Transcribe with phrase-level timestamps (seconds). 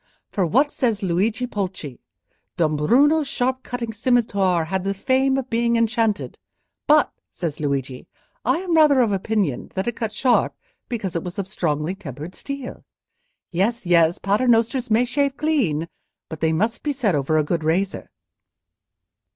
[0.31, 1.99] For what says Luigi Pulci?
[2.57, 6.39] 'Dombruno's sharp cutting scimitar had the fame of being enchanted;
[6.87, 8.07] but,' says Luigi,
[8.43, 10.55] 'I am rather of opinion that it cut sharp
[10.89, 12.83] because it was of strongly tempered steel.'
[13.51, 15.87] Yes, yes; Paternosters may shave clean,
[16.29, 18.09] but they must be said over a good razor."